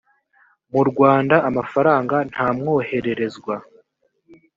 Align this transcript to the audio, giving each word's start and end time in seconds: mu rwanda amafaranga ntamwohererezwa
mu 0.73 0.81
rwanda 0.89 1.35
amafaranga 1.49 2.15
ntamwohererezwa 2.31 3.55